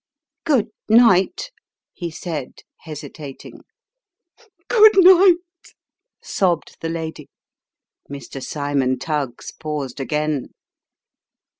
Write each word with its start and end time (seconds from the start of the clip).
"Good 0.51 0.69
night," 0.89 1.51
he 1.93 2.09
said, 2.09 2.61
hesitating." 2.77 3.59
Good 4.67 4.93
night," 4.97 5.35
sobbed 6.23 6.77
the 6.81 6.89
lady. 6.89 7.29
Mr. 8.09 8.41
Cymon 8.43 8.97
Tuggs 8.97 9.51
paused 9.51 9.99
again. 9.99 10.55